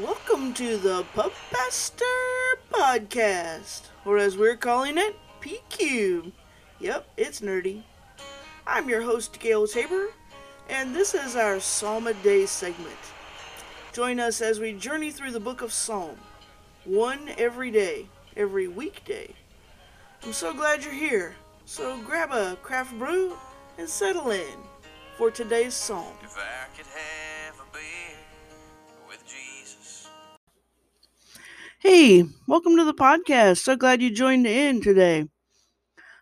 Welcome 0.00 0.54
to 0.54 0.78
the 0.78 1.04
Pub 1.14 1.32
Pastor 1.50 2.04
Podcast, 2.72 3.82
or 4.06 4.16
as 4.16 4.38
we're 4.38 4.56
calling 4.56 4.96
it, 4.96 5.14
PQ. 5.42 6.32
Yep, 6.80 7.06
it's 7.18 7.42
nerdy. 7.42 7.82
I'm 8.66 8.88
your 8.88 9.02
host, 9.02 9.38
Gail 9.38 9.66
Tabor, 9.66 10.06
and 10.70 10.94
this 10.94 11.12
is 11.12 11.36
our 11.36 11.60
Psalm 11.60 12.06
a 12.06 12.14
Day 12.14 12.46
segment. 12.46 12.96
Join 13.92 14.18
us 14.18 14.40
as 14.40 14.58
we 14.58 14.72
journey 14.72 15.10
through 15.10 15.32
the 15.32 15.40
book 15.40 15.60
of 15.60 15.74
Psalm, 15.74 16.16
one 16.86 17.28
every 17.36 17.70
day, 17.70 18.06
every 18.34 18.68
weekday. 18.68 19.34
I'm 20.22 20.32
so 20.32 20.54
glad 20.54 20.86
you're 20.86 20.94
here, 20.94 21.36
so 21.66 21.98
grab 21.98 22.32
a 22.32 22.56
craft 22.62 22.98
brew 22.98 23.36
and 23.76 23.86
settle 23.86 24.30
in 24.30 24.56
for 25.18 25.30
today's 25.30 25.74
psalm. 25.74 26.14
Hey, 31.82 32.22
welcome 32.46 32.76
to 32.76 32.84
the 32.84 32.94
podcast. 32.94 33.58
So 33.58 33.74
glad 33.74 34.00
you 34.00 34.08
joined 34.08 34.46
in 34.46 34.80
today. 34.80 35.28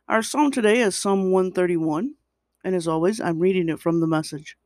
Our 0.08 0.22
psalm 0.22 0.50
today 0.50 0.80
is 0.80 0.96
Psalm 0.96 1.30
131, 1.32 2.14
and 2.64 2.74
as 2.74 2.88
always, 2.88 3.20
I'm 3.20 3.38
reading 3.38 3.68
it 3.68 3.78
from 3.78 4.00
the 4.00 4.06
message. 4.06 4.56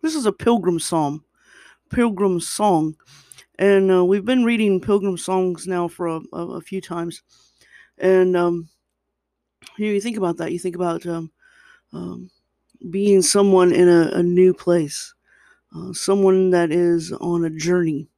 This 0.00 0.14
is 0.14 0.24
a 0.24 0.32
pilgrim 0.32 0.80
psalm, 0.80 1.26
pilgrim 1.90 2.40
song, 2.40 2.96
and 3.58 3.92
uh, 3.92 4.02
we've 4.02 4.24
been 4.24 4.44
reading 4.44 4.80
pilgrim 4.80 5.18
songs 5.18 5.66
now 5.66 5.88
for 5.88 6.06
a, 6.06 6.20
a, 6.32 6.46
a 6.52 6.60
few 6.62 6.80
times. 6.80 7.22
And 7.98 8.34
um, 8.34 8.70
you, 9.76 9.88
know, 9.88 9.92
you 9.92 10.00
think 10.00 10.16
about 10.16 10.38
that. 10.38 10.52
You 10.52 10.58
think 10.58 10.74
about 10.74 11.04
um, 11.04 11.30
um, 11.92 12.30
being 12.88 13.20
someone 13.20 13.72
in 13.72 13.90
a, 13.90 14.08
a 14.14 14.22
new 14.22 14.54
place, 14.54 15.12
uh, 15.76 15.92
someone 15.92 16.48
that 16.52 16.72
is 16.72 17.12
on 17.12 17.44
a 17.44 17.50
journey, 17.50 18.08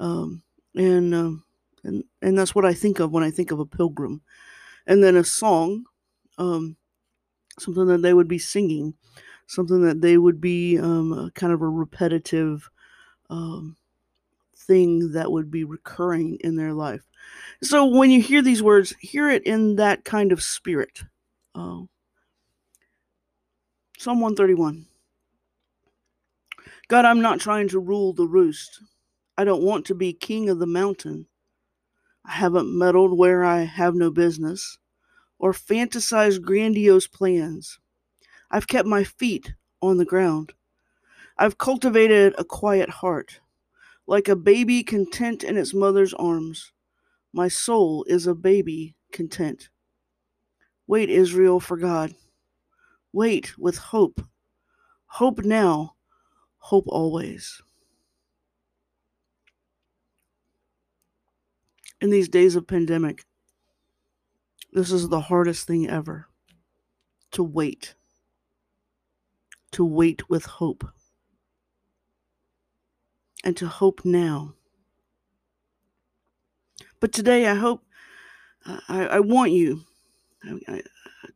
um, 0.00 0.42
and 0.74 1.14
um, 1.14 1.44
and 1.84 2.04
and 2.22 2.38
that's 2.38 2.54
what 2.54 2.64
I 2.64 2.74
think 2.74 3.00
of 3.00 3.12
when 3.12 3.24
I 3.24 3.30
think 3.30 3.50
of 3.50 3.60
a 3.60 3.66
pilgrim, 3.66 4.22
and 4.86 5.02
then 5.02 5.16
a 5.16 5.24
song, 5.24 5.84
um, 6.38 6.76
something 7.58 7.86
that 7.86 8.02
they 8.02 8.14
would 8.14 8.28
be 8.28 8.38
singing, 8.38 8.94
something 9.46 9.82
that 9.82 10.00
they 10.00 10.18
would 10.18 10.40
be 10.40 10.78
um, 10.78 11.30
kind 11.34 11.52
of 11.52 11.62
a 11.62 11.68
repetitive 11.68 12.68
um, 13.30 13.76
thing 14.56 15.12
that 15.12 15.30
would 15.30 15.50
be 15.50 15.64
recurring 15.64 16.38
in 16.40 16.56
their 16.56 16.72
life. 16.72 17.02
So 17.62 17.86
when 17.86 18.10
you 18.10 18.20
hear 18.22 18.42
these 18.42 18.62
words, 18.62 18.94
hear 19.00 19.30
it 19.30 19.44
in 19.44 19.76
that 19.76 20.04
kind 20.04 20.32
of 20.32 20.42
spirit. 20.42 21.02
Uh, 21.54 21.82
Psalm 23.98 24.20
131. 24.20 24.86
God, 26.88 27.04
I'm 27.04 27.20
not 27.22 27.40
trying 27.40 27.68
to 27.68 27.78
rule 27.80 28.12
the 28.12 28.26
roost. 28.26 28.80
I 29.38 29.44
don't 29.44 29.62
want 29.62 29.84
to 29.86 29.94
be 29.94 30.12
king 30.12 30.48
of 30.48 30.58
the 30.58 30.66
mountain. 30.66 31.26
I 32.24 32.32
haven't 32.32 32.76
meddled 32.76 33.16
where 33.18 33.44
I 33.44 33.62
have 33.64 33.94
no 33.94 34.10
business 34.10 34.78
or 35.38 35.52
fantasized 35.52 36.42
grandiose 36.42 37.06
plans. 37.06 37.78
I've 38.50 38.68
kept 38.68 38.88
my 38.88 39.04
feet 39.04 39.54
on 39.82 39.98
the 39.98 40.04
ground. 40.04 40.52
I've 41.38 41.58
cultivated 41.58 42.34
a 42.38 42.44
quiet 42.44 42.88
heart, 42.88 43.40
like 44.06 44.28
a 44.28 44.36
baby 44.36 44.82
content 44.82 45.44
in 45.44 45.56
its 45.56 45.74
mother's 45.74 46.14
arms. 46.14 46.72
My 47.32 47.48
soul 47.48 48.04
is 48.08 48.26
a 48.26 48.34
baby 48.34 48.94
content. 49.12 49.68
Wait, 50.86 51.10
Israel, 51.10 51.60
for 51.60 51.76
God. 51.76 52.14
Wait 53.12 53.58
with 53.58 53.76
hope. 53.76 54.20
Hope 55.06 55.44
now, 55.44 55.94
hope 56.58 56.84
always. 56.88 57.62
In 62.00 62.10
these 62.10 62.28
days 62.28 62.56
of 62.56 62.66
pandemic, 62.66 63.24
this 64.72 64.92
is 64.92 65.08
the 65.08 65.20
hardest 65.20 65.66
thing 65.66 65.88
ever 65.88 66.26
to 67.32 67.42
wait. 67.42 67.94
To 69.72 69.84
wait 69.84 70.28
with 70.28 70.44
hope. 70.44 70.84
And 73.44 73.56
to 73.56 73.66
hope 73.66 74.04
now. 74.04 74.54
But 77.00 77.12
today, 77.12 77.46
I 77.46 77.54
hope, 77.54 77.84
I, 78.88 79.06
I 79.06 79.20
want 79.20 79.52
you 79.52 79.82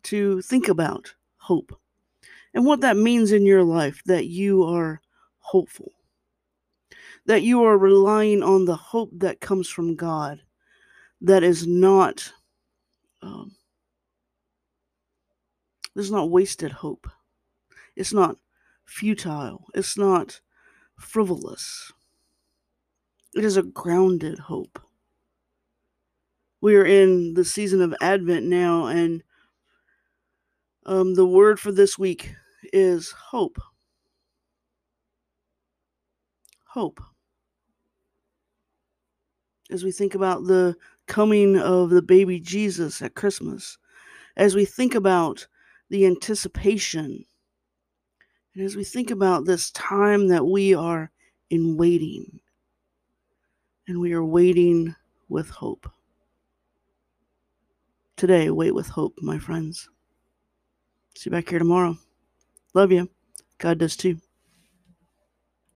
to 0.02 0.42
think 0.42 0.68
about 0.68 1.14
hope 1.36 1.78
and 2.54 2.64
what 2.64 2.80
that 2.80 2.96
means 2.96 3.32
in 3.32 3.46
your 3.46 3.62
life 3.62 4.02
that 4.06 4.26
you 4.26 4.64
are 4.64 5.00
hopeful, 5.38 5.92
that 7.26 7.42
you 7.42 7.64
are 7.64 7.78
relying 7.78 8.42
on 8.42 8.64
the 8.64 8.76
hope 8.76 9.10
that 9.18 9.40
comes 9.40 9.68
from 9.68 9.94
God, 9.94 10.42
that 11.20 11.42
is 11.42 11.66
not. 11.66 12.32
Um, 13.22 13.52
there's 15.94 16.10
not 16.10 16.30
wasted 16.30 16.72
hope. 16.72 17.08
It's 17.96 18.12
not 18.12 18.36
futile. 18.84 19.66
It's 19.74 19.98
not 19.98 20.40
frivolous. 20.96 21.92
It 23.34 23.44
is 23.44 23.56
a 23.56 23.62
grounded 23.62 24.38
hope. 24.38 24.80
We 26.60 26.76
are 26.76 26.84
in 26.84 27.34
the 27.34 27.44
season 27.44 27.80
of 27.80 27.94
Advent 28.00 28.46
now, 28.46 28.86
and 28.86 29.22
um, 30.86 31.14
the 31.14 31.26
word 31.26 31.58
for 31.58 31.72
this 31.72 31.98
week 31.98 32.34
is 32.72 33.10
hope. 33.10 33.58
Hope. 36.66 37.00
As 39.70 39.84
we 39.84 39.92
think 39.92 40.14
about 40.14 40.44
the 40.44 40.76
coming 41.10 41.58
of 41.58 41.90
the 41.90 42.00
baby 42.00 42.38
Jesus 42.38 43.02
at 43.02 43.16
Christmas, 43.16 43.76
as 44.36 44.54
we 44.54 44.64
think 44.64 44.94
about 44.94 45.46
the 45.90 46.06
anticipation, 46.06 47.24
and 48.54 48.64
as 48.64 48.76
we 48.76 48.84
think 48.84 49.10
about 49.10 49.44
this 49.44 49.72
time 49.72 50.28
that 50.28 50.46
we 50.46 50.72
are 50.72 51.10
in 51.50 51.76
waiting, 51.76 52.40
and 53.88 53.98
we 53.98 54.12
are 54.12 54.24
waiting 54.24 54.94
with 55.28 55.50
hope. 55.50 55.90
Today, 58.16 58.48
wait 58.50 58.72
with 58.74 58.88
hope, 58.88 59.14
my 59.20 59.38
friends. 59.38 59.88
See 61.16 61.28
you 61.28 61.32
back 61.32 61.48
here 61.48 61.58
tomorrow. 61.58 61.98
Love 62.72 62.92
you. 62.92 63.10
God 63.58 63.78
does 63.78 63.96
too. 63.96 64.20